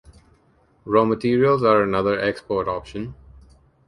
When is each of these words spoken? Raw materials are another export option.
Raw 0.83 1.05
materials 1.05 1.61
are 1.61 1.83
another 1.83 2.19
export 2.19 2.67
option. 2.67 3.13